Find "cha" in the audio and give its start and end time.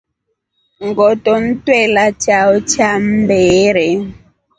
2.71-2.89